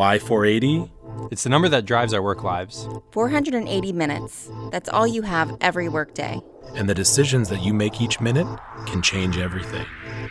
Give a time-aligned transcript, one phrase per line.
[0.00, 0.90] Why 480?
[1.30, 2.88] It's the number that drives our work lives.
[3.10, 4.50] 480 minutes.
[4.70, 6.40] That's all you have every workday.
[6.74, 8.46] And the decisions that you make each minute
[8.86, 9.84] can change everything.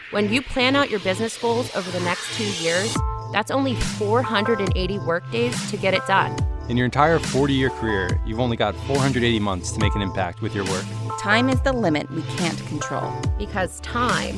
[0.09, 2.97] When you plan out your business goals over the next two years,
[3.31, 6.35] that's only 480 workdays to get it done.
[6.67, 10.41] In your entire 40 year career, you've only got 480 months to make an impact
[10.41, 10.85] with your work.
[11.19, 13.13] Time is the limit we can't control.
[13.37, 14.35] Because time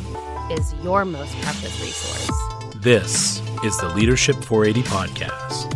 [0.51, 2.50] is your most precious resource.
[2.81, 5.71] This is the Leadership 480 Podcast.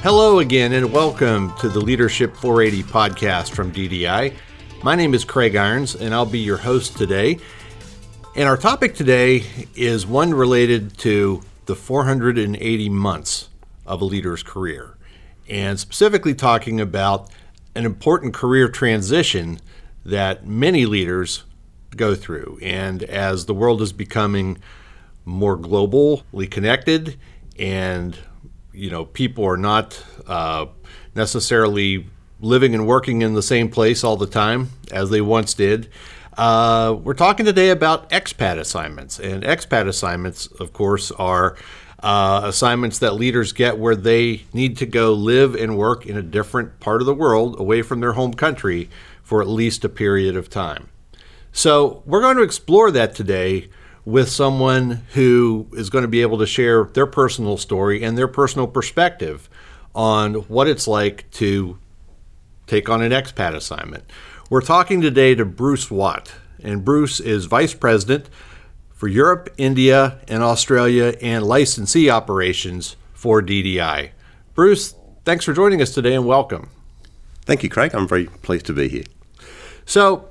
[0.00, 4.34] Hello again, and welcome to the Leadership 480 podcast from DDI.
[4.82, 7.38] My name is Craig Irons, and I'll be your host today.
[8.34, 9.44] And our topic today
[9.74, 13.50] is one related to the 480 months
[13.84, 14.96] of a leader's career,
[15.50, 17.28] and specifically talking about
[17.74, 19.60] an important career transition
[20.02, 21.44] that many leaders
[21.96, 22.58] go through.
[22.62, 24.58] And as the world is becoming
[25.24, 27.18] more globally connected
[27.58, 28.16] and
[28.72, 30.66] you know people are not uh,
[31.14, 32.06] necessarily
[32.40, 35.88] living and working in the same place all the time as they once did.
[36.36, 41.56] Uh, we're talking today about expat assignments, and expat assignments, of course, are
[42.02, 46.22] uh, assignments that leaders get where they need to go live and work in a
[46.22, 48.90] different part of the world away from their home country
[49.22, 50.88] for at least a period of time.
[51.56, 53.70] So, we're going to explore that today
[54.04, 58.28] with someone who is going to be able to share their personal story and their
[58.28, 59.48] personal perspective
[59.94, 61.78] on what it's like to
[62.66, 64.04] take on an expat assignment.
[64.50, 68.28] We're talking today to Bruce Watt, and Bruce is Vice President
[68.92, 74.10] for Europe, India, and Australia and licensee operations for DDI.
[74.52, 76.68] Bruce, thanks for joining us today and welcome.
[77.46, 77.94] Thank you, Craig.
[77.94, 79.04] I'm very pleased to be here.
[79.86, 80.28] So,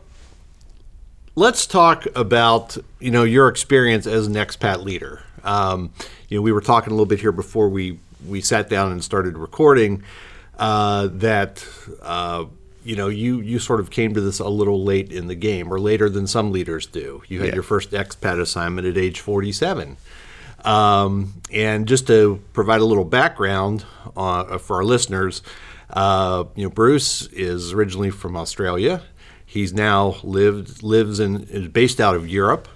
[1.36, 5.24] let's talk about you know your experience as an expat leader.
[5.44, 5.92] Um,
[6.30, 9.04] you know, we were talking a little bit here before we we sat down and
[9.04, 10.04] started recording
[10.58, 11.66] uh, that
[12.02, 12.46] uh,
[12.84, 15.72] you know you you sort of came to this a little late in the game,
[15.72, 17.22] or later than some leaders do.
[17.28, 17.54] You had Yeah.
[17.56, 19.98] your first expat assignment at age forty seven.
[20.64, 23.86] Um, and just to provide a little background
[24.18, 25.44] uh, for our listeners,
[25.92, 29.04] uh, you know, Bruce is originally from Australia.
[29.56, 32.68] He's now lived lives and is based out of Europe,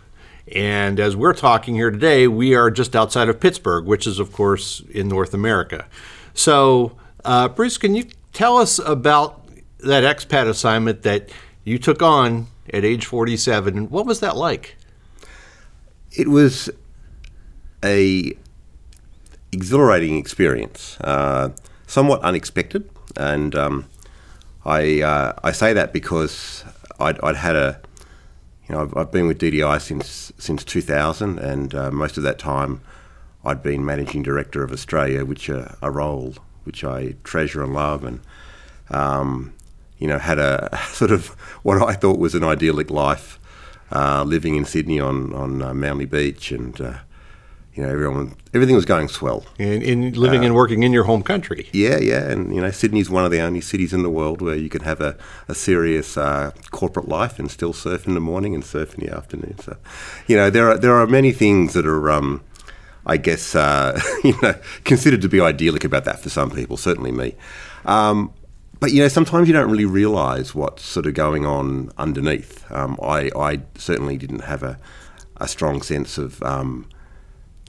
[0.56, 4.32] and as we're talking here today, we are just outside of Pittsburgh, which is of
[4.32, 5.86] course in North America.
[6.34, 6.96] So,
[7.26, 9.46] uh, Bruce, can you tell us about
[9.80, 11.30] that expat assignment that
[11.66, 14.78] you took on at age 47, and what was that like?
[16.14, 16.70] It was
[17.84, 18.38] a
[19.52, 21.50] exhilarating experience, uh,
[21.88, 23.86] somewhat unexpected, and um,
[24.66, 26.64] I uh, I say that because
[27.00, 27.80] I'd, I'd had a
[28.68, 32.40] you know I've, I've been with DDI since since 2000, and uh, most of that
[32.40, 32.82] time
[33.44, 38.04] I'd been managing director of Australia, which uh, a role which I treasure and love,
[38.04, 38.20] and
[38.90, 39.54] um,
[39.98, 41.28] you know had a sort of
[41.64, 43.40] what I thought was an idyllic life,
[43.92, 46.98] uh, living in Sydney on on uh, Manly Beach, and uh,
[47.74, 49.46] you know everyone everything was going swell.
[49.58, 51.70] In, in living and working in your home country.
[51.72, 54.56] Yeah, yeah, and you know Sydney's one of the only cities in the world where
[54.56, 58.54] you can have a, a serious uh, corporate life and still surf in the morning
[58.56, 59.58] and surf in the afternoon.
[59.60, 59.78] So,
[60.28, 62.44] you know, there are there are many things that are, um,
[63.06, 66.78] I guess, uh, you know, considered to be idyllic about that for some people.
[66.78, 67.36] Certainly me.
[67.86, 68.34] Um,
[68.80, 72.70] but you know, sometimes you don't really realise what's sort of going on underneath.
[72.72, 74.80] Um, I, I certainly didn't have a,
[75.38, 76.88] a strong sense of um,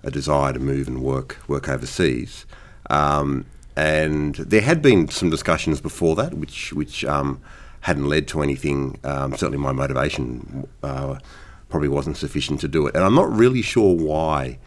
[0.03, 2.47] a desire to move and work work overseas.
[2.88, 3.47] Um,
[3.77, 7.41] and there had been some discussions before that, which which um,
[7.83, 8.99] hadn't led to anything.
[9.05, 11.19] Um, certainly, my motivation uh,
[11.69, 14.59] probably wasn't sufficient to do it, and I'm not really sure why.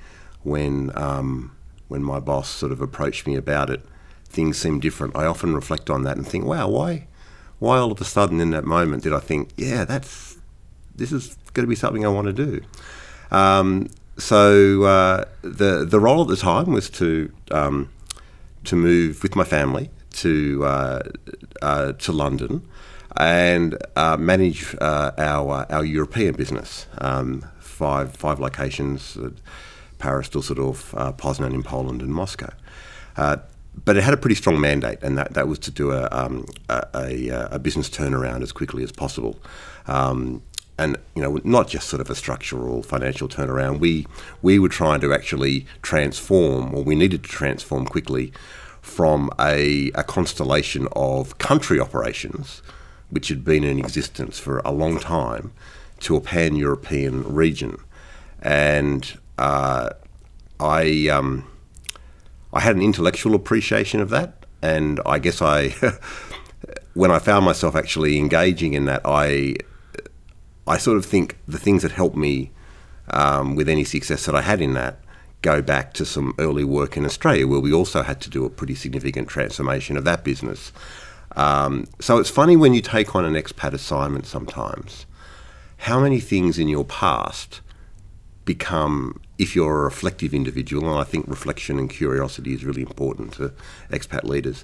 [0.43, 1.55] When um,
[1.87, 3.81] when my boss sort of approached me about it,
[4.25, 5.15] things seemed different.
[5.15, 7.07] I often reflect on that and think, wow, why
[7.59, 10.37] why all of a sudden in that moment did I think, yeah, that's
[10.95, 12.61] this is going to be something I want to do.
[13.31, 13.87] Um,
[14.17, 17.89] so uh, the the role at the time was to um,
[18.65, 21.01] to move with my family to uh,
[21.61, 22.67] uh, to London
[23.17, 26.87] and uh, manage uh, our our European business.
[26.99, 29.31] Um, five five locations: uh,
[29.97, 32.53] Paris, Dusseldorf, uh, Poznan in Poland, and Moscow.
[33.17, 33.37] Uh,
[33.85, 36.45] but it had a pretty strong mandate, and that, that was to do a, um,
[36.69, 39.39] a, a, a business turnaround as quickly as possible.
[39.87, 40.43] Um,
[40.77, 43.79] and you know, not just sort of a structural financial turnaround.
[43.79, 44.07] We
[44.41, 48.33] we were trying to actually transform, or we needed to transform quickly,
[48.81, 52.61] from a, a constellation of country operations,
[53.09, 55.53] which had been in existence for a long time,
[56.01, 57.77] to a pan-European region.
[58.41, 59.89] And uh,
[60.59, 61.47] I I um,
[62.51, 65.69] I had an intellectual appreciation of that, and I guess I
[66.93, 69.55] when I found myself actually engaging in that, I
[70.67, 72.51] I sort of think the things that helped me
[73.09, 74.99] um, with any success that I had in that
[75.41, 78.49] go back to some early work in Australia where we also had to do a
[78.49, 80.71] pretty significant transformation of that business.
[81.35, 85.05] Um, so it's funny when you take on an expat assignment sometimes,
[85.77, 87.59] how many things in your past
[88.45, 93.33] become, if you're a reflective individual, and I think reflection and curiosity is really important
[93.33, 93.51] to
[93.89, 94.63] expat leaders,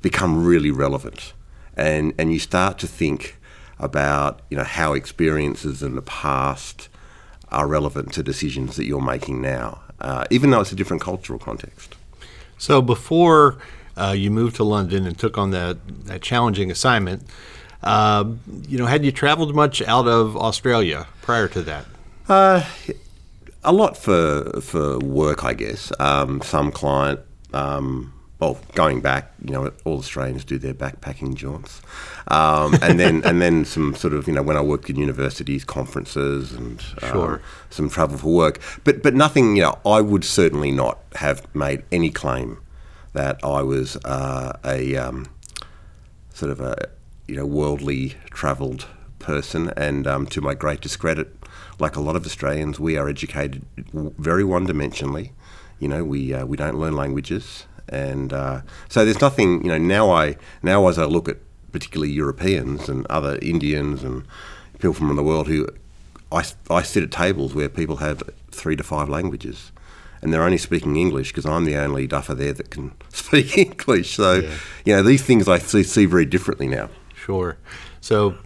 [0.00, 1.34] become really relevant.
[1.76, 3.36] And, and you start to think
[3.78, 6.88] about you know how experiences in the past
[7.50, 11.38] are relevant to decisions that you're making now, uh, even though it's a different cultural
[11.38, 11.94] context.
[12.58, 13.58] So before
[13.96, 15.76] uh, you moved to London and took on that,
[16.06, 17.22] that challenging assignment,
[17.82, 18.24] uh,
[18.66, 21.84] you know, had you traveled much out of Australia prior to that?
[22.28, 22.64] Uh,
[23.62, 25.92] a lot for for work, I guess.
[26.00, 27.20] Um, some client
[27.52, 28.13] um,
[28.44, 31.80] well, going back, you know, all Australians do their backpacking jaunts,
[32.28, 35.64] um, and then and then some sort of, you know, when I worked in universities,
[35.64, 37.42] conferences, and um, sure.
[37.70, 38.60] some travel for work.
[38.84, 42.60] But but nothing, you know, I would certainly not have made any claim
[43.14, 45.26] that I was uh, a um,
[46.34, 46.90] sort of a
[47.26, 48.86] you know worldly travelled
[49.18, 51.34] person, and um, to my great discredit,
[51.78, 53.64] like a lot of Australians, we are educated
[53.94, 55.30] very one dimensionally.
[55.80, 59.78] You know, we uh, we don't learn languages and uh, so there's nothing you know
[59.78, 61.38] now I now as I look at
[61.72, 64.24] particularly Europeans and other Indians and
[64.74, 65.66] people from the world who
[66.30, 69.72] I, I sit at tables where people have three to five languages
[70.22, 74.14] and they're only speaking English because I'm the only duffer there that can speak English
[74.16, 74.50] so yeah.
[74.84, 77.58] you know these things I see, see very differently now sure
[78.00, 78.36] so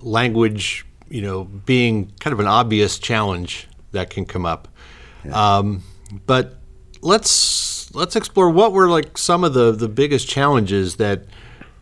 [0.00, 4.68] language you know being kind of an obvious challenge that can come up
[5.24, 5.58] yeah.
[5.58, 5.82] um,
[6.26, 6.58] but
[7.02, 11.24] let's let's explore what were like some of the the biggest challenges that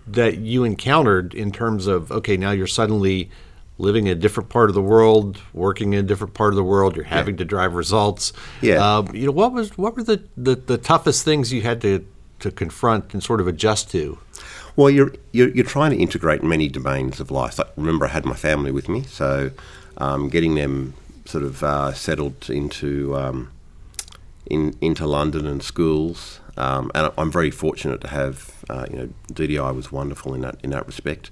[0.06, 3.30] that you encountered in terms of okay, now you're suddenly
[3.78, 6.64] living in a different part of the world, working in a different part of the
[6.64, 6.94] world.
[6.94, 7.38] You're having yeah.
[7.38, 8.32] to drive results.
[8.60, 8.84] Yeah.
[8.84, 12.06] Uh, you know what was what were the, the, the toughest things you had to
[12.40, 14.18] to confront and sort of adjust to?
[14.74, 17.58] Well, you're, you're, you're trying to integrate many domains of life.
[17.58, 19.50] Like, remember, I had my family with me, so
[19.98, 20.94] um, getting them
[21.26, 23.51] sort of uh, settled into um,
[24.46, 26.40] in, into London and schools.
[26.56, 30.56] Um, and I'm very fortunate to have, uh, you know, DDI was wonderful in that
[30.62, 31.30] in that respect.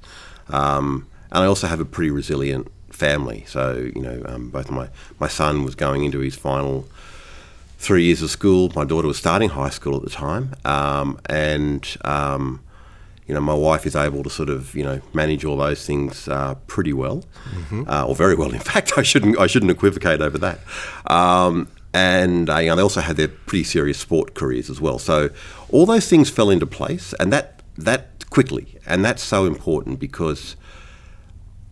[0.49, 3.45] Um, and I also have a pretty resilient family.
[3.47, 6.89] So you know, um, both my my son was going into his final
[7.79, 8.71] three years of school.
[8.75, 12.61] My daughter was starting high school at the time, um, and um,
[13.31, 16.27] you know, my wife is able to sort of, you know, manage all those things
[16.27, 17.89] uh, pretty well, mm-hmm.
[17.89, 18.53] uh, or very well.
[18.53, 20.59] In fact, I shouldn't I shouldn't equivocate over that.
[21.07, 24.99] Um, and uh, you know, they also had their pretty serious sport careers as well.
[24.99, 25.31] So
[25.71, 30.57] all those things fell into place, and that that quickly, and that's so important because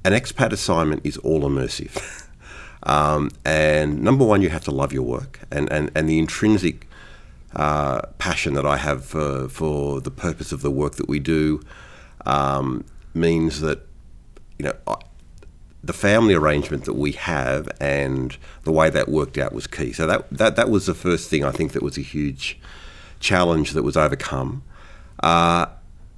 [0.04, 2.26] an expat assignment is all immersive.
[2.84, 6.88] um, and number one, you have to love your work, and and, and the intrinsic
[7.54, 11.62] uh, passion that I have for, for the purpose of the work that we do
[12.26, 13.86] um, means that
[14.58, 14.98] you know
[15.82, 19.92] the family arrangement that we have and the way that worked out was key.
[19.92, 22.58] So that that that was the first thing I think that was a huge
[23.20, 24.62] challenge that was overcome.
[25.22, 25.66] Uh,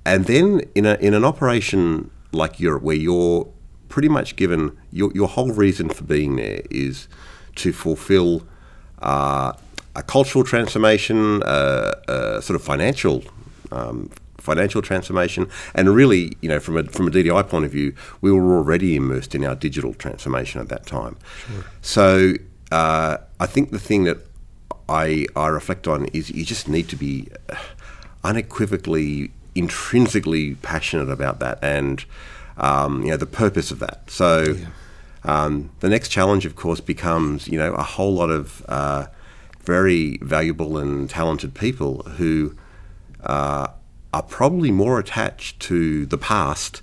[0.05, 3.49] and then in a in an operation like Europe, where you're
[3.89, 7.09] pretty much given your your whole reason for being there is
[7.57, 8.43] to fulfil
[9.03, 9.53] uh,
[9.95, 13.23] a cultural transformation, uh, a sort of financial
[13.73, 14.11] um,
[14.41, 18.33] financial transformation, and really, you know, from a from a DDI point of view, we
[18.33, 21.17] were already immersed in our digital transformation at that time.
[21.47, 21.65] Sure.
[21.83, 22.33] So
[22.73, 24.19] uh, I think the thing that
[24.89, 27.29] I I reflect on is you just need to be
[28.25, 32.05] unequivocally, intrinsically passionate about that, and
[32.57, 34.11] um, you know the purpose of that.
[34.11, 34.57] So.
[34.59, 34.67] Yeah.
[35.23, 39.05] Um, the next challenge, of course, becomes you know a whole lot of uh,
[39.63, 42.57] very valuable and talented people who
[43.23, 43.69] uh,
[44.13, 46.83] are probably more attached to the past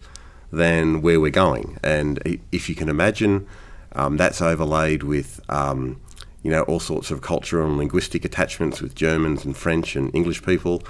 [0.51, 1.77] than where we're going.
[1.83, 3.47] And if you can imagine,
[3.93, 5.99] um, that's overlaid with um,
[6.43, 10.43] you know all sorts of cultural and linguistic attachments with Germans and French and English
[10.43, 10.83] people,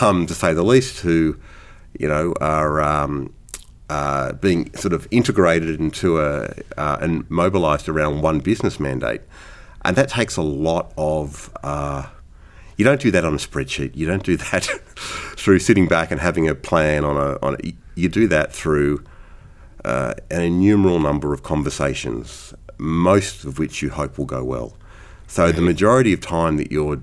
[0.00, 1.36] um, to say the least, who
[1.98, 3.32] you know are um,
[3.90, 9.20] uh, being sort of integrated into a uh, and mobilised around one business mandate,
[9.84, 12.06] and that takes a lot of uh,
[12.76, 13.94] you don't do that on a spreadsheet.
[13.94, 14.68] You don't do that
[15.36, 17.56] through sitting back and having a plan on a on.
[17.62, 19.02] A, you do that through
[19.84, 24.76] uh, an innumerable number of conversations, most of which you hope will go well.
[25.26, 27.02] So the majority of time that you're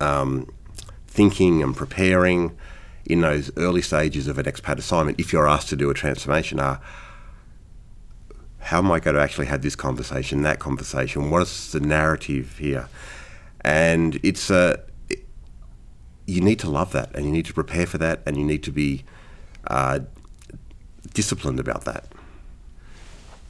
[0.00, 0.50] um,
[1.06, 2.56] thinking and preparing
[3.04, 6.60] in those early stages of an expat assignment, if you're asked to do a transformation,
[6.60, 6.80] are
[8.60, 11.30] how am I going to actually have this conversation, that conversation?
[11.30, 12.88] What is the narrative here?
[13.62, 14.80] And it's a,
[16.28, 18.62] you need to love that and you need to prepare for that and you need
[18.62, 19.02] to be
[19.66, 20.00] uh,
[21.14, 22.04] disciplined about that.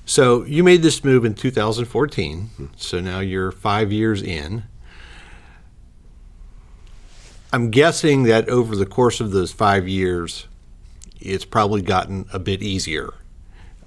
[0.06, 2.70] So you made this move in 2014.
[2.76, 4.62] So now you're five years in.
[7.52, 10.46] I'm guessing that over the course of those five years,
[11.20, 13.12] it's probably gotten a bit easier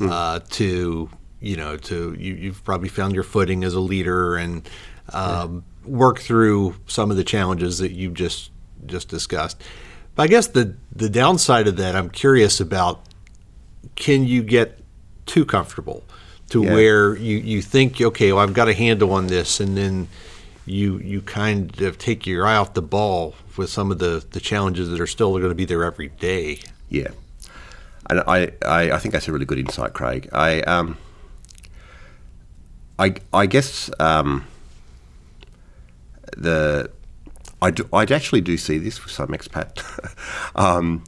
[0.02, 4.68] uh, to, you know, to you, you've probably found your footing as a leader and
[5.14, 8.52] um, work through some of the challenges that you just
[8.86, 9.62] just discussed.
[10.16, 13.02] But I guess the the downside of that, I'm curious about.
[13.96, 14.80] Can you get
[15.26, 16.04] too comfortable
[16.50, 16.74] to Yeah.
[16.74, 20.08] where you, you think, okay, well, I've got a handle on this, and then
[20.66, 24.40] you you kind of take your eye off the ball with some of the, the
[24.40, 26.60] challenges that are still going to be there every day.
[26.90, 27.10] Yeah,
[28.10, 30.30] and I, I, I think that's a really good insight, Craig.
[30.32, 30.98] I um,
[33.00, 34.46] I, I guess um,
[36.38, 36.92] the
[37.62, 39.82] I do, I actually do see this with some expat
[40.56, 41.04] um,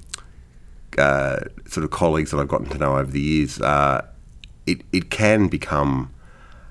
[0.97, 3.59] uh, sort of colleagues that I've gotten to know over the years.
[3.59, 4.05] Uh,
[4.65, 6.13] it it can become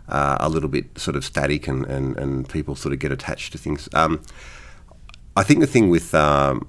[0.08, 3.52] uh, a little bit sort of static, and, and, and people sort of get attached
[3.52, 3.88] to things.
[3.92, 4.22] Um,
[5.36, 6.68] I think the thing with um,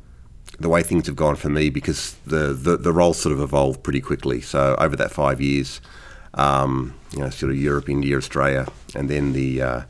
[0.60, 3.84] the way things have gone for me, because the, the, the role sort of evolved
[3.84, 4.40] pretty quickly.
[4.42, 5.82] So over that five years,
[6.36, 9.82] um, you know, sort of Europe, India, Australia, and then the uh,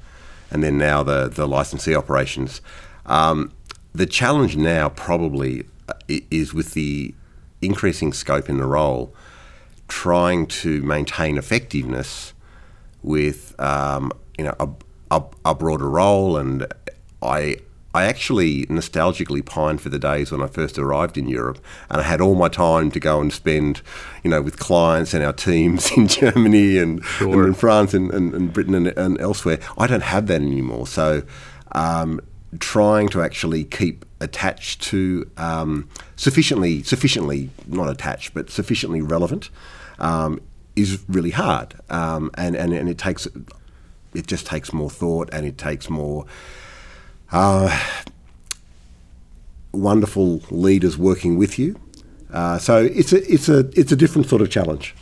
[0.51, 2.61] and then now the the licensee operations.
[3.05, 3.51] Um,
[3.93, 7.13] the challenge now probably uh, is with the
[7.61, 9.13] increasing scope in the role,
[9.87, 12.33] trying to maintain effectiveness
[13.01, 14.69] with um, you know a,
[15.11, 16.65] a, a broader role, and
[17.21, 17.57] I
[17.95, 22.03] I actually nostalgically pine for the days when I first arrived in Europe, and I
[22.03, 23.83] had all my time to go and spend,
[24.23, 28.33] you know, with clients and our teams in Germany and, and in France and, and,
[28.33, 29.59] and Britain and, and elsewhere.
[29.77, 31.23] I don't have that anymore, so.
[31.73, 32.19] Um,
[32.59, 39.49] trying to actually keep attached to um, sufficiently sufficiently not attached but sufficiently relevant
[39.99, 40.39] um,
[40.75, 41.75] is really hard.
[41.89, 43.27] Um, and, and and it takes
[44.13, 46.25] it just takes more thought and it takes more
[47.31, 47.79] uh,
[49.71, 51.79] wonderful leaders working with you.
[52.31, 54.95] Uh, so it's a it's a it's a different sort of challenge.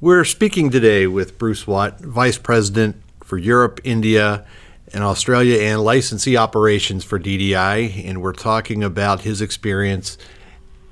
[0.00, 4.46] We're speaking today with Bruce Watt, Vice President for Europe, India,
[4.92, 10.18] and Australia and licensee operations for DDI, and we're talking about his experience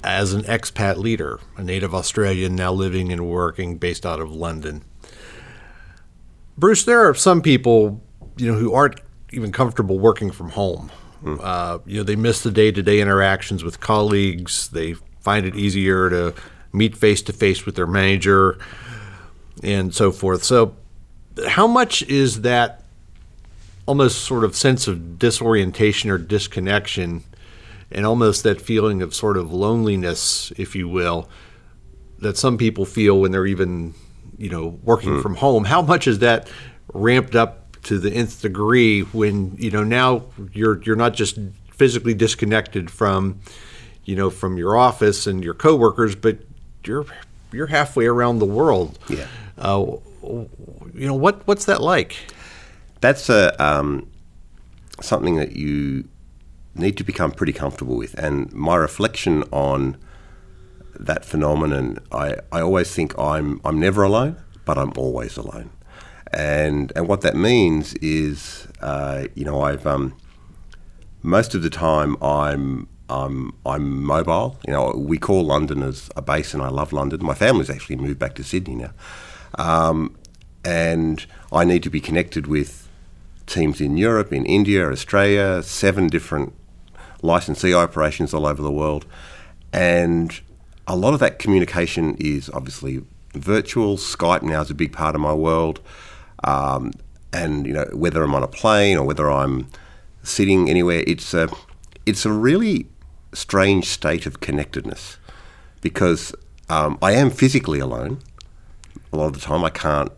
[0.04, 4.84] as an expat leader, a native Australian now living and working based out of London.
[6.56, 8.02] Bruce, there are some people,
[8.36, 9.00] you know, who aren't
[9.32, 10.90] even comfortable working from home.
[11.24, 14.68] Uh, you know, they miss the day-to-day interactions with colleagues.
[14.68, 16.34] They find it easier to
[16.72, 18.58] meet face to face with their manager
[19.62, 20.44] and so forth.
[20.44, 20.76] So,
[21.46, 22.84] how much is that
[23.88, 27.24] almost sort of sense of disorientation or disconnection,
[27.90, 31.26] and almost that feeling of sort of loneliness, if you will,
[32.18, 33.94] that some people feel when they're even,
[34.36, 35.64] you know, working from home?
[35.64, 36.50] How much is that
[36.92, 41.38] ramped up to the nth degree when you know now you're you're not just
[41.72, 43.40] physically disconnected from,
[44.04, 46.36] you know, from your office and your coworkers, but
[46.84, 47.06] you're
[47.52, 48.98] you're halfway around the world.
[49.08, 49.26] Yeah.
[49.56, 52.16] Uh, you know what what's that like?
[53.00, 54.10] That's a um,
[55.00, 56.08] something that you
[56.74, 58.14] need to become pretty comfortable with.
[58.14, 59.96] And my reflection on
[60.98, 65.70] that phenomenon, I, I always think I'm I'm never alone, but I'm always alone.
[66.32, 70.14] And and what that means is, uh, you know, I've um,
[71.22, 74.58] most of the time I'm I'm I'm mobile.
[74.66, 77.24] You know, we call London as a base, and I love London.
[77.24, 78.92] My family's actually moved back to Sydney now,
[79.56, 80.16] um,
[80.64, 82.87] and I need to be connected with
[83.48, 86.54] teams in Europe, in India, Australia, seven different
[87.22, 89.06] licensee operations all over the world,
[89.72, 90.40] and
[90.86, 93.02] a lot of that communication is obviously
[93.34, 93.96] virtual.
[93.96, 95.80] Skype now is a big part of my world,
[96.44, 96.92] um,
[97.32, 99.68] and you know whether I'm on a plane or whether I'm
[100.22, 101.48] sitting anywhere, it's a
[102.06, 102.86] it's a really
[103.32, 105.18] strange state of connectedness
[105.80, 106.34] because
[106.68, 108.20] um, I am physically alone.
[109.12, 110.12] A lot of the time, I can't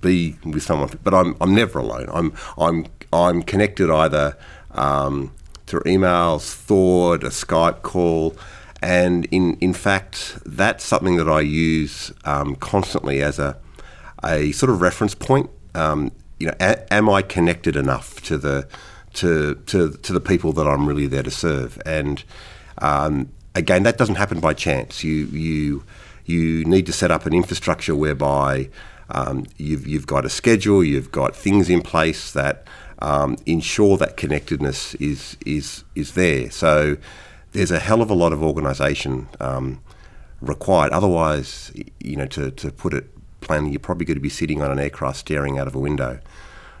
[0.00, 2.08] be with someone, but I'm I'm never alone.
[2.12, 4.36] I'm I'm I'm connected either
[4.72, 5.32] um,
[5.66, 8.36] through emails, Thought, a Skype call,
[8.82, 13.56] and in in fact, that's something that I use um, constantly as a
[14.24, 15.50] a sort of reference point.
[15.74, 18.66] Um, you know, a, am I connected enough to the
[19.14, 21.80] to to to the people that I'm really there to serve.
[21.86, 22.22] And
[22.78, 25.02] um, again, that doesn't happen by chance.
[25.02, 25.84] You you
[26.26, 28.68] you need to set up an infrastructure whereby
[29.14, 32.66] um, you've you've got a schedule, you've got things in place that
[32.98, 36.50] um, ensure that connectedness is is is there.
[36.50, 36.96] So
[37.52, 39.80] there's a hell of a lot of organisation um,
[40.40, 40.92] required.
[40.92, 43.08] Otherwise, you know, to, to put it
[43.40, 46.18] plainly, you're probably going to be sitting on an aircraft staring out of a window,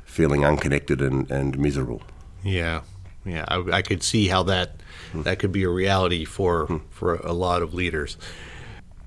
[0.04, 2.02] feeling unconnected and, and miserable.
[2.42, 2.82] Yeah,
[3.24, 4.80] yeah, I, I could see how that
[5.14, 8.16] that could be a reality for for a lot of leaders.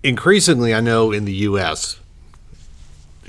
[0.03, 1.99] Increasingly, I know in the U.S.,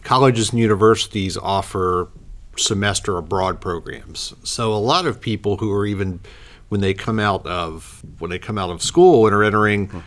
[0.02, 2.08] colleges and universities offer
[2.56, 4.34] semester abroad programs.
[4.42, 6.20] So a lot of people who are even
[6.68, 10.02] when they come out of when they come out of school and are entering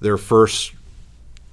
[0.00, 0.72] their first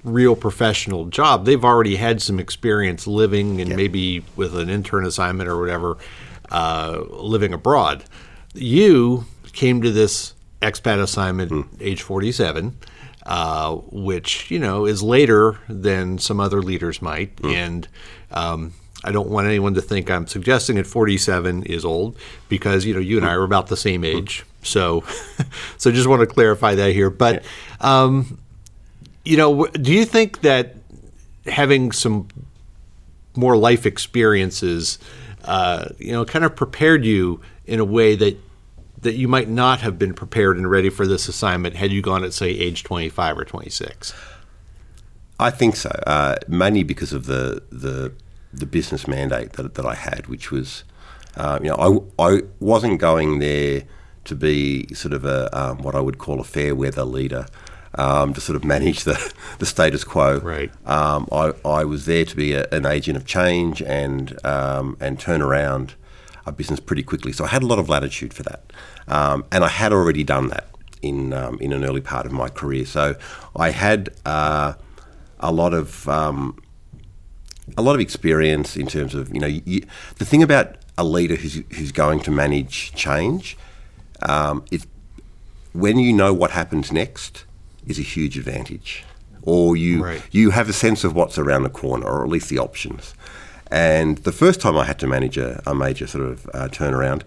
[0.04, 5.48] real professional job, they've already had some experience living and maybe with an intern assignment
[5.48, 5.98] or whatever,
[6.50, 8.04] uh, living abroad.
[8.54, 12.76] You came to this expat assignment age 47,
[13.26, 17.32] uh, which, you know, is later than some other leaders might.
[17.44, 17.88] And
[18.30, 22.16] um, I don't want anyone to think I'm suggesting that 47 is old
[22.48, 24.44] because, you know, you and I are about the same age.
[24.62, 25.02] So,
[25.76, 27.10] so just want to clarify that here.
[27.10, 27.44] But,
[27.80, 28.38] um,
[29.24, 30.76] you know, do you think that
[31.46, 32.28] having some
[33.34, 35.00] more life experiences,
[35.44, 38.38] uh, you know, kind of prepared you in a way that
[39.00, 42.24] that you might not have been prepared and ready for this assignment had you gone
[42.24, 44.14] at say age 25 or 26?
[45.38, 48.12] I think so, uh, mainly because of the the,
[48.52, 50.84] the business mandate that, that I had, which was,
[51.36, 53.82] uh, you know, I, I wasn't going there
[54.24, 57.46] to be sort of a um, what I would call a fair weather leader,
[57.96, 60.38] um, to sort of manage the, the status quo.
[60.38, 60.70] Right.
[60.86, 65.18] Um, I, I was there to be a, an agent of change and um, and
[65.18, 65.94] turn around
[66.46, 67.32] a business pretty quickly.
[67.32, 68.72] So I had a lot of latitude for that,
[69.08, 70.68] um, and I had already done that
[71.02, 72.86] in um, in an early part of my career.
[72.86, 73.16] So
[73.56, 74.74] I had uh,
[75.40, 76.62] a lot of um,
[77.76, 79.84] a lot of experience in terms of you know you,
[80.16, 83.56] the thing about a leader who's who's going to manage change.
[84.22, 84.86] Um, it,
[85.72, 87.44] when you know what happens next
[87.86, 89.04] is a huge advantage,
[89.42, 90.22] or you Right.
[90.30, 93.14] you have a sense of what's around the corner, or at least the options.
[93.70, 97.22] And the first time I had to manage a, a major sort of uh, turnaround,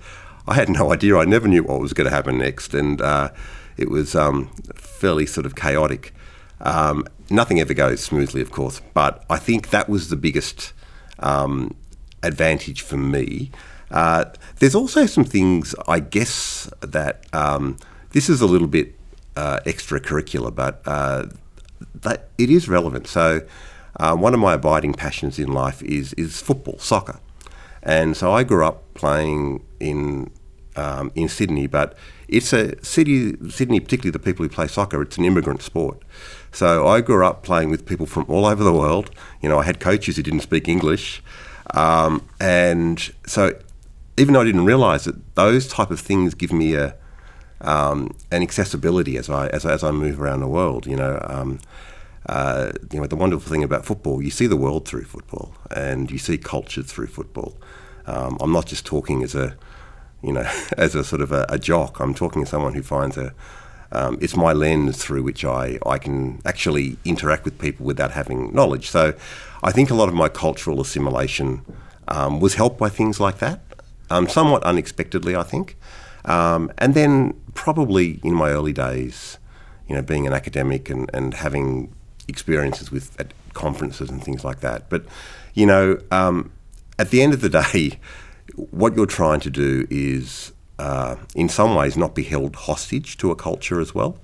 [0.48, 1.18] I had no idea.
[1.18, 3.30] I never knew what was going to happen next, and uh,
[3.78, 6.14] it was um, fairly sort of chaotic.
[6.62, 10.74] Um, nothing ever goes smoothly, of course, but I think that was the biggest
[11.20, 11.76] um,
[12.24, 13.52] advantage for me.
[13.92, 14.26] Uh,
[14.58, 17.78] there's also some things, I guess, that um,
[18.12, 18.96] this is a little bit
[19.36, 21.28] uh, extracurricular, but uh,
[21.96, 23.08] that it is relevant.
[23.08, 23.42] So,
[24.00, 27.20] uh, one of my abiding passions in life is is football, soccer,
[27.84, 30.32] and so I grew up playing in
[30.76, 31.96] um, in Sydney, but
[32.28, 36.02] it's a city, Sydney, particularly the people who play soccer, it's an immigrant sport.
[36.52, 39.12] So I grew up playing with people from all over the world.
[39.42, 41.22] You know, I had coaches who didn't speak English,
[41.74, 43.54] um, and so
[44.18, 46.96] even though I didn't realise it, those type of things give me a
[47.62, 50.86] um, an accessibility as I, as as I move around the world.
[50.86, 51.60] You know, um,
[52.30, 56.12] uh, you know the wonderful thing about football, you see the world through football, and
[56.12, 57.58] you see culture through football.
[58.06, 59.58] Um, I'm not just talking as a
[60.22, 62.00] you know as a sort of a, a jock.
[62.00, 63.34] I'm talking as someone who finds a
[63.92, 68.54] um, it's my lens through which I, I can actually interact with people without having
[68.54, 68.92] knowledge.
[68.92, 69.16] So
[69.64, 71.66] I think a lot of my cultural assimilation
[72.08, 73.62] um, was helped by things like that,
[74.12, 75.76] um, somewhat unexpectedly, I think.
[76.26, 79.40] Um, and then probably in my early days,
[79.88, 81.92] you know, being an academic and, and having
[82.30, 84.90] experiences with at conferences and things like that.
[84.90, 85.04] But,
[85.54, 86.52] you know, um,
[86.98, 88.00] at the end of the day,
[88.72, 93.32] what you're trying to do is, uh, in some ways, not be held hostage to
[93.32, 94.18] a culture as well.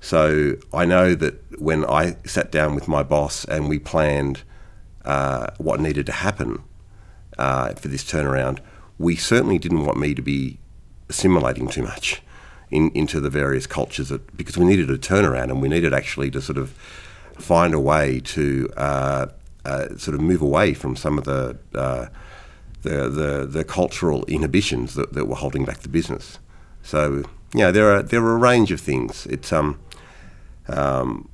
[0.00, 4.42] So I know that when I sat down with my boss and we planned
[5.04, 6.62] uh, what needed to happen
[7.38, 8.60] uh, for this turnaround,
[8.98, 10.58] we certainly didn't want me to be
[11.08, 12.22] assimilating too much
[12.70, 16.30] in, into the various cultures that, because we needed a turnaround and we needed actually
[16.30, 16.74] to sort of
[17.40, 19.26] find a way to uh,
[19.64, 22.06] uh, sort of move away from some of the uh,
[22.82, 26.38] the, the, the cultural inhibitions that, that were holding back the business.
[26.82, 27.24] So,
[27.54, 29.26] you know, there are there are a range of things.
[29.26, 29.78] It's um,
[30.68, 31.28] um,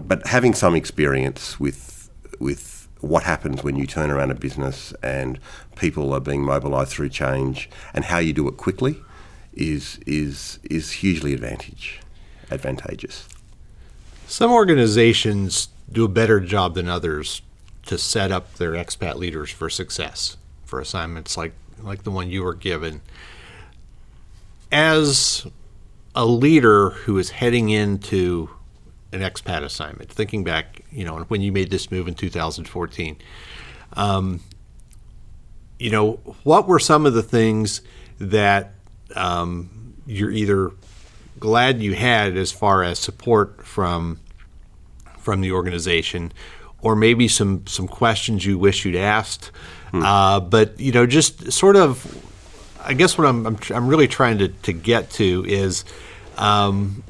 [0.00, 5.38] but having some experience with with what happens when you turn around a business and
[5.76, 9.00] people are being mobilised through change and how you do it quickly
[9.52, 12.00] is is is hugely advantage
[12.50, 13.28] advantageous.
[14.28, 17.40] Some organizations do a better job than others
[17.86, 20.36] to set up their expat leaders for success
[20.66, 23.00] for assignments like like the one you were given.
[24.70, 25.46] as
[26.14, 28.50] a leader who is heading into
[29.12, 33.16] an expat assignment, thinking back, you know, when you made this move in 2014,
[33.94, 34.40] um,
[35.78, 37.80] you know, what were some of the things
[38.18, 38.74] that
[39.14, 40.72] um, you're either
[41.38, 44.20] glad you had as far as support from
[45.18, 46.32] from the organization,
[46.80, 49.50] or maybe some some questions you wish you'd asked.
[49.90, 50.02] Hmm.
[50.02, 52.04] Uh, but you know, just sort of,
[52.84, 55.84] I guess what I'm I'm, I'm really trying to, to get to is,
[56.36, 57.02] um,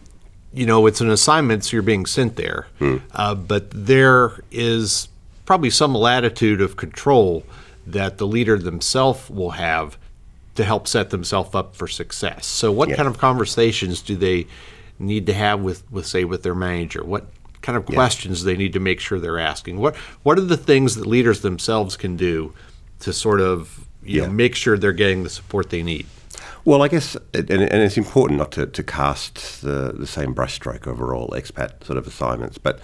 [0.53, 2.99] you know, it's an assignment, so you're being sent there, hmm.
[3.13, 5.09] uh, but there is
[5.45, 7.45] probably some latitude of control
[7.87, 9.97] that the leader themselves will have
[10.59, 12.45] to help set themselves up for success.
[12.45, 12.97] So, what yeah.
[12.97, 14.49] kind of conversations do they
[14.99, 17.05] need to have with, with say, with their manager?
[17.05, 17.27] What
[17.63, 18.47] kind of questions yeah.
[18.47, 19.79] they need to make sure they're asking?
[19.79, 19.95] What
[20.25, 22.53] What are the things that leaders themselves can do
[23.01, 24.27] to sort of you yeah.
[24.27, 26.07] know, make sure they're getting the support they need?
[26.65, 30.89] Well, I guess, and, and it's important not to, to cast the, the same brushstroke
[30.89, 32.81] over all expat sort of assignments, but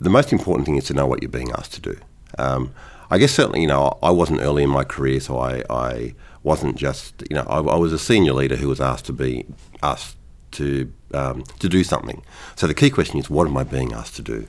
[0.00, 1.96] the most important thing is to know what you're being asked to do.
[2.36, 2.74] Um,
[3.10, 6.76] I guess certainly, you know, I wasn't early in my career, so I, I wasn't
[6.76, 9.46] just, you know, I, I, was a senior leader who was asked to be
[9.82, 10.16] asked
[10.52, 12.22] to um, to do something.
[12.56, 14.46] So the key question is, what am I being asked to do,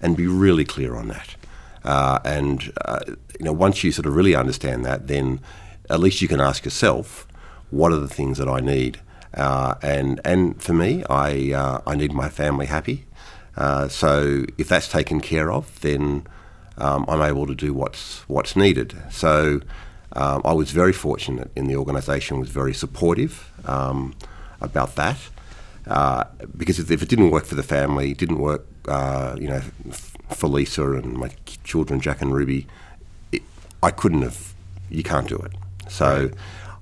[0.00, 1.34] and be really clear on that.
[1.84, 5.40] Uh, and uh, you know, once you sort of really understand that, then
[5.88, 7.26] at least you can ask yourself,
[7.70, 9.00] what are the things that I need?
[9.34, 13.04] Uh, and and for me, I uh, I need my family happy.
[13.56, 16.26] Uh, so if that's taken care of, then
[16.78, 18.96] um, I'm able to do what's what's needed.
[19.10, 19.60] So
[20.12, 24.14] um, I was very fortunate in the organisation was very supportive um,
[24.60, 25.18] about that
[25.86, 26.24] uh,
[26.56, 29.62] because if it didn't work for the family, it didn't work, uh, you know,
[30.30, 31.30] for Lisa and my
[31.64, 32.66] children Jack and Ruby,
[33.32, 33.42] it,
[33.82, 34.54] I couldn't have.
[34.88, 35.52] You can't do it.
[35.90, 36.30] So.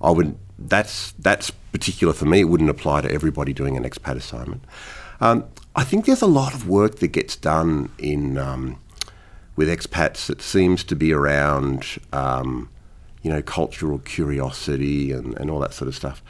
[0.04, 0.36] I would.
[0.58, 2.40] That's that's particular for me.
[2.40, 4.62] It wouldn't apply to everybody doing an expat assignment.
[5.20, 8.78] Um, I think there's a lot of work that gets done in um,
[9.56, 12.68] with expats that seems to be around, um,
[13.22, 16.22] you know, cultural curiosity and, and all that sort of stuff.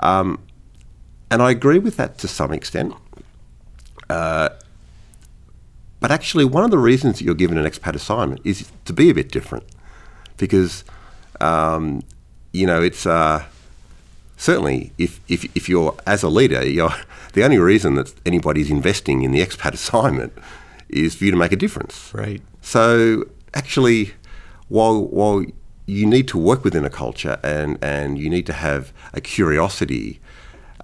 [0.00, 0.38] Um,
[1.30, 2.94] and I agree with that to some extent.
[4.08, 4.50] Uh,
[6.00, 9.10] but actually, one of the reasons that you're given an expat assignment is to be
[9.10, 9.64] a bit different,
[10.36, 10.84] because
[11.40, 12.02] um,
[12.52, 13.44] you know it's uh,
[14.36, 16.94] certainly if, if if you're as a leader, you're
[17.32, 20.32] the only reason that anybody's investing in the expat assignment
[20.88, 22.12] is for you to make a difference.
[22.14, 22.42] Right.
[22.68, 24.12] So actually,
[24.68, 25.42] while while
[25.86, 30.20] you need to work within a culture and and you need to have a curiosity,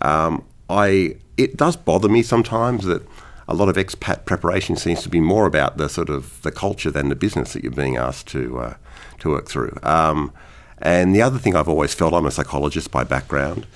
[0.00, 3.02] um, I it does bother me sometimes that
[3.48, 6.90] a lot of expat preparation seems to be more about the sort of the culture
[6.90, 8.74] than the business that you're being asked to uh,
[9.18, 9.76] to work through.
[9.82, 10.32] Um,
[10.78, 13.66] and the other thing I've always felt, I'm a psychologist by background,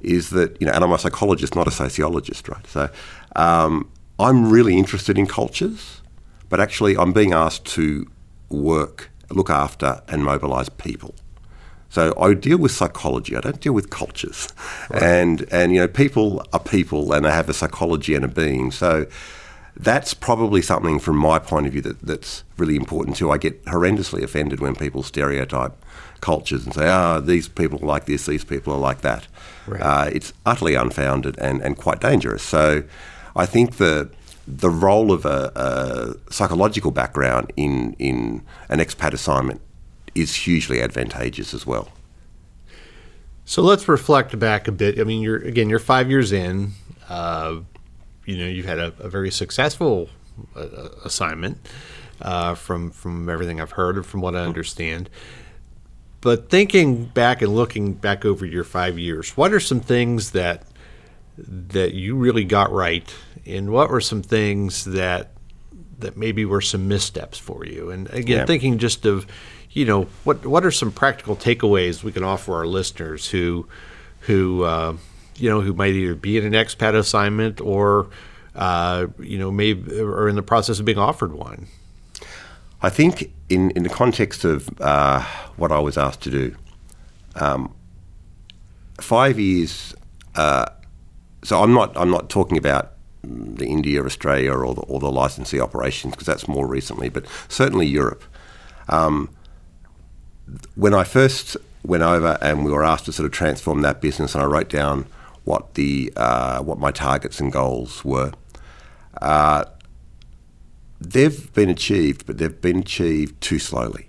[0.00, 2.66] is that you know, and I'm a psychologist, not a sociologist, right?
[2.66, 2.88] So
[3.36, 5.97] um, I'm really interested in cultures,
[6.48, 8.06] but actually I'm being asked to
[8.48, 11.14] work, look after, and mobilise people.
[11.90, 13.34] So I deal with psychology.
[13.36, 14.48] I don't deal with cultures,
[14.90, 15.02] right.
[15.02, 18.70] and and you know people are people and they have a psychology and a being.
[18.70, 19.06] So
[19.74, 23.30] that's probably something from my point of view that, that's really important too.
[23.30, 25.72] I get horrendously offended when people stereotype
[26.20, 29.26] cultures and say, "Ah, oh, these people are like this, these people are like that."
[29.66, 29.80] Right.
[29.80, 32.42] Uh, it's utterly unfounded and, and quite dangerous.
[32.42, 32.82] So
[33.34, 34.10] I think the
[34.48, 39.60] the role of a, a psychological background in in an expat assignment
[40.14, 41.88] is hugely advantageous as well.
[43.44, 44.98] So let's reflect back a bit.
[44.98, 46.72] I mean, you're again, you're five years in.
[47.08, 47.60] Uh,
[48.24, 50.08] you know, you've had a, a very successful
[50.56, 51.58] uh, assignment
[52.22, 55.10] uh, from from everything I've heard and from what I understand.
[56.20, 60.64] But thinking back and looking back over your five years, what are some things that
[61.46, 63.14] that you really got right,
[63.46, 65.30] and what were some things that
[65.98, 67.90] that maybe were some missteps for you?
[67.90, 68.46] And again, yeah.
[68.46, 69.26] thinking just of
[69.70, 73.68] you know, what what are some practical takeaways we can offer our listeners who
[74.20, 74.96] who uh,
[75.36, 78.08] you know who might either be in an expat assignment or
[78.54, 81.66] uh, you know maybe are in the process of being offered one?
[82.82, 85.22] I think in in the context of uh,
[85.56, 86.56] what I was asked to do,
[87.36, 87.74] um,
[89.00, 89.94] five years.
[91.44, 95.60] So I'm not I'm not talking about the India, Australia, or the, or the licensee
[95.60, 98.24] operations because that's more recently, but certainly Europe.
[98.88, 99.28] Um,
[100.76, 104.34] when I first went over and we were asked to sort of transform that business,
[104.34, 105.06] and I wrote down
[105.44, 108.32] what the uh, what my targets and goals were.
[109.20, 109.64] Uh,
[111.00, 114.08] they've been achieved, but they've been achieved too slowly,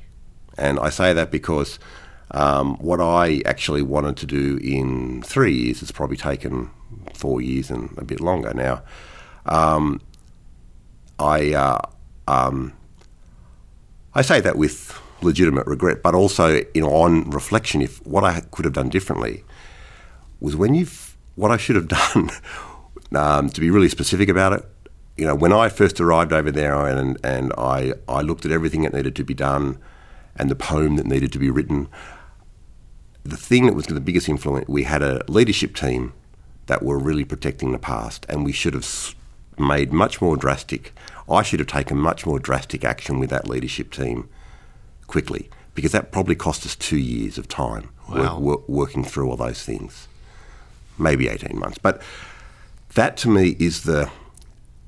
[0.57, 1.79] and I say that because
[2.31, 6.69] Um, what I actually wanted to do in three years has probably taken
[7.13, 8.81] four years and a bit longer now.
[9.45, 10.01] Um,
[11.17, 11.81] I uh,
[12.27, 12.73] um,
[14.13, 18.41] I say that with legitimate regret, but also you know on reflection, if what I
[18.51, 19.43] could have done differently
[20.39, 22.31] was when you've what I should have done.
[23.15, 24.63] um, to be really specific about it,
[25.17, 28.83] you know, when I first arrived over there and and I I looked at everything
[28.83, 29.77] that needed to be done,
[30.35, 31.87] and the poem that needed to be written.
[33.23, 36.13] The thing that was the biggest influence, we had a leadership team
[36.69, 39.15] that were really protecting the past, and we should have
[39.57, 40.93] made much more drastic.
[41.29, 44.29] I should have taken much more drastic action with that leadership team
[45.07, 48.15] quickly because that probably cost us two years of time Wow.
[48.15, 50.07] work, work, working through all those things,
[50.97, 51.79] maybe 18 months.
[51.79, 52.01] But
[52.93, 54.09] that to me is the,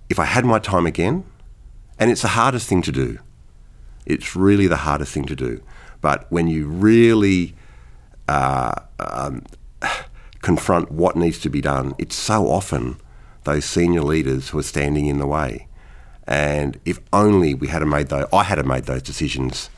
[0.07, 1.23] if I had my time again,
[1.99, 3.17] and it's the hardest thing to do.
[4.05, 5.61] It's really the hardest thing to do.
[5.99, 7.55] But when you really
[8.27, 9.45] uh, um,
[10.41, 12.97] confront what needs to be done, it's so often
[13.43, 15.67] those senior leaders who are standing in the way.
[16.27, 19.69] And if only we had made those, I had made those decisions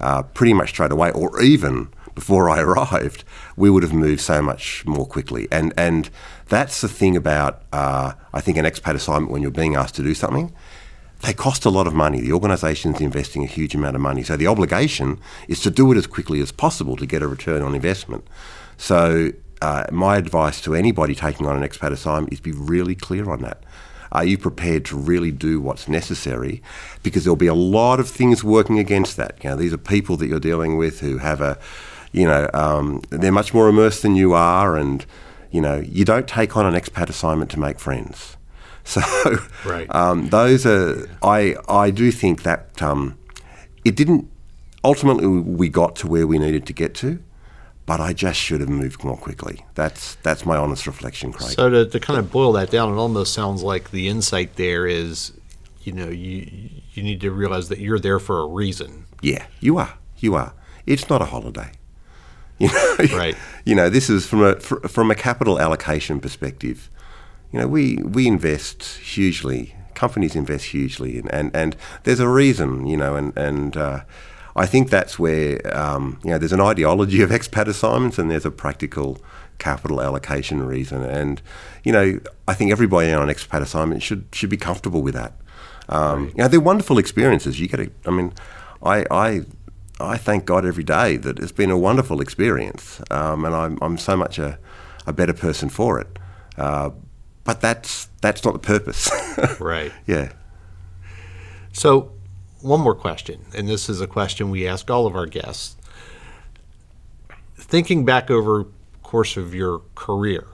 [0.00, 3.24] uh, pretty much straight away, or even before I arrived,
[3.56, 5.48] we would have moved so much more quickly.
[5.50, 6.10] And and
[6.48, 10.02] that's the thing about uh, I think an expat assignment when you're being asked to
[10.02, 10.52] do something.
[11.20, 12.20] They cost a lot of money.
[12.20, 14.22] The organisation's investing a huge amount of money.
[14.22, 17.62] So the obligation is to do it as quickly as possible to get a return
[17.62, 18.26] on investment.
[18.76, 19.30] So
[19.64, 23.40] uh, my advice to anybody taking on an expat assignment is be really clear on
[23.42, 23.58] that.
[24.12, 26.62] Are you prepared to really do what's necessary?
[27.02, 29.32] Because there'll be a lot of things working against that.
[29.42, 31.58] You know, these are people that you're dealing with who have a,
[32.12, 35.04] you know, um, they're much more immersed than you are, and
[35.50, 38.36] you know, you don't take on an expat assignment to make friends.
[38.86, 39.00] So,
[39.64, 39.88] Right.
[39.94, 43.16] um, those are I I do think that um,
[43.82, 44.28] it didn't
[44.82, 47.08] ultimately we got to where we needed to get to,
[47.86, 49.64] but I just should have moved more quickly.
[49.74, 51.50] That's that's my honest reflection, Craig.
[51.50, 54.86] So to, to kind of boil that down, it almost sounds like the insight there
[54.86, 55.32] is,
[55.82, 59.04] you know, you you need to realize that you're there for a reason.
[59.20, 59.98] Yeah, you are.
[60.18, 60.54] You are.
[60.86, 61.72] It's not a holiday.
[62.56, 63.36] You know, Right.
[63.64, 66.88] You know, this is from a from a capital allocation perspective.
[67.52, 69.74] You know, we we invest hugely.
[69.94, 72.86] Companies invest hugely, and and, and there's a reason.
[72.86, 73.76] You know, and and.
[73.76, 74.00] Uh,
[74.56, 78.46] I think that's where um, you know there's an ideology of expat assignments and there's
[78.46, 79.18] a practical
[79.58, 81.42] capital allocation reason, and
[81.82, 85.32] you know I think everybody on an expat assignment should should be comfortable with that.
[85.88, 87.60] Um, You know, they're wonderful experiences.
[87.60, 88.32] You get to, I mean,
[88.82, 89.42] I, I,
[90.00, 93.98] I thank God every day that it's been a wonderful experience, um, and I'm, I'm
[93.98, 94.58] so much a,
[95.06, 96.18] a better person for it.
[96.56, 96.90] Uh,
[97.44, 99.10] but that's that's not the purpose.
[99.60, 99.92] Right.
[100.06, 100.32] yeah.
[101.72, 102.12] So,
[102.64, 105.76] one more question, and this is a question we ask all of our guests.
[107.56, 108.66] Thinking back over
[109.02, 110.46] course of your career,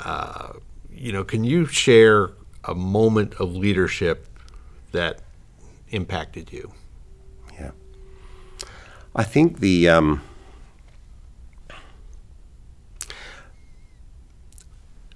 [0.00, 0.52] uh,
[0.90, 2.30] you know, can you share
[2.64, 4.26] a moment of leadership
[4.92, 5.20] that
[5.90, 6.72] impacted you?
[7.54, 7.72] Yeah.
[9.14, 10.22] I think the um,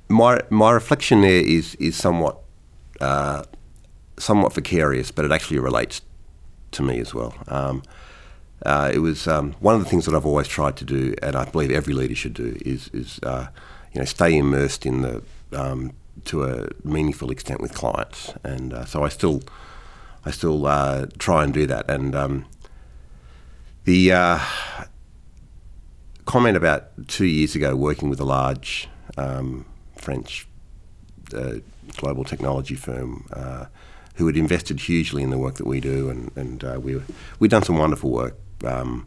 [0.09, 2.39] my my reflection there is is somewhat
[3.01, 3.45] uh,
[4.23, 6.01] somewhat vicarious, but it actually relates
[6.71, 7.35] to me as well.
[7.49, 7.83] Um,
[8.65, 11.35] uh, it was um, one of the things that I've always tried to do, and
[11.35, 13.49] I believe every leader should do, is is uh,
[13.93, 15.93] you know stay immersed in the um,
[16.27, 19.43] to a meaningful extent with clients, and uh, so I still
[20.25, 21.91] I still uh, try and do that.
[21.91, 22.47] And um,
[23.85, 24.39] the uh,
[26.25, 30.47] comment about two years ago working with a large um, French
[31.35, 31.55] uh,
[31.97, 33.27] global technology firm
[34.15, 37.01] who had invested hugely in the work that we do, and, and uh, we
[37.39, 38.37] we'd done some wonderful work.
[38.65, 39.07] Um,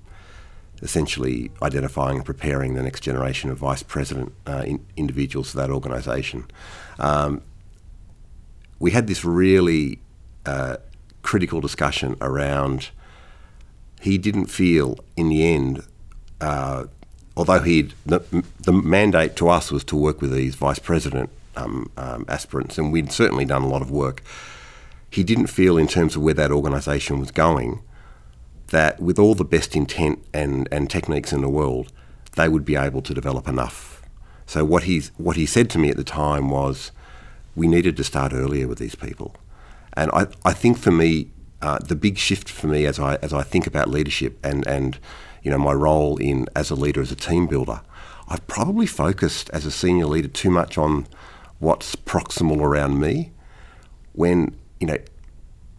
[0.81, 5.69] essentially identifying and preparing the next generation of vice president uh, in, individuals for that
[5.69, 6.45] organisation.
[6.99, 7.41] Um,
[8.79, 9.99] we had this really
[10.45, 10.77] uh,
[11.21, 12.89] critical discussion around.
[14.01, 15.83] He didn't feel, in the end,
[16.41, 16.85] uh,
[17.37, 21.89] although he the, the mandate to us was to work with these vice president um,
[21.97, 24.21] um, aspirants, and we'd certainly done a lot of work.
[25.15, 27.82] He didn't feel, in terms of where that organisation was going,
[28.67, 31.93] that with all the best intent and, and techniques in the world,
[32.36, 34.01] they would be able to develop enough.
[34.45, 36.91] So what he what he said to me at the time was,
[37.56, 39.38] we needed to start earlier with these people,
[39.93, 43.32] and I, I think for me uh, the big shift for me as I as
[43.32, 44.99] I think about leadership and and
[45.43, 47.80] you know my role in as a leader as a team builder,
[48.28, 51.08] I've probably focused as a senior leader too much on
[51.60, 53.32] what's proximal around me,
[54.12, 54.97] when you know,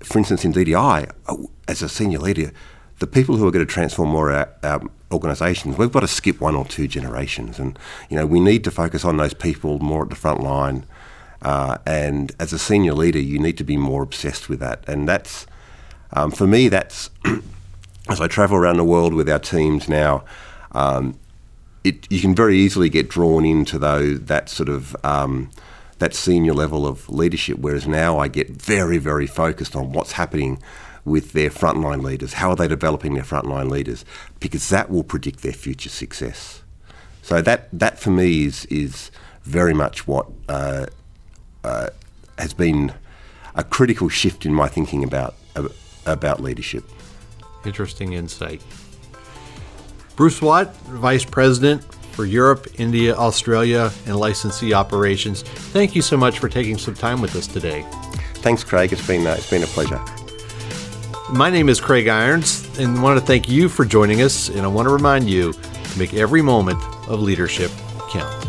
[0.01, 1.37] for instance in DDI uh,
[1.69, 2.53] as a senior leader,
[2.99, 4.83] the people who are going to transform more our, our
[5.13, 7.79] organisations, we've got to skip one or two generations, and
[8.09, 10.85] you know we need to focus on those people more at the front line.
[11.43, 15.09] Uh, and as a senior leader, you need to be more obsessed with that, and
[15.09, 15.47] that's
[16.13, 16.69] um, for me.
[16.69, 17.11] That's
[18.09, 20.25] as I travel around the world with our teams now.
[20.73, 21.19] Um,
[21.85, 25.51] it, you can very easily get drawn into those that sort of um,
[25.99, 27.59] that senior level of leadership.
[27.59, 30.63] Whereas now I get very, very focused on what's happening
[31.05, 32.35] with their frontline leaders.
[32.35, 34.05] How are they developing their frontline leaders?
[34.41, 36.63] Because that will predict their future success.
[37.23, 39.11] So that that for me is is
[39.43, 40.87] very much what uh,
[41.65, 41.89] uh,
[42.39, 42.93] has been
[43.55, 45.35] a critical shift in my thinking about
[46.05, 46.85] about leadership.
[47.65, 48.63] Interesting insight.
[50.15, 51.83] Bruce Watt, Vice President
[52.17, 55.43] for Europe, India, Australia, and licensee operations.
[55.43, 57.87] Thank you so much for taking some time with us today.
[58.37, 58.91] Thanks, Craig.
[58.93, 60.03] It's been uh, it's been a pleasure.
[61.31, 64.49] My name is Craig Irons, and I want to thank you for joining us.
[64.49, 67.71] And I want to remind you to make every moment of leadership
[68.11, 68.46] count.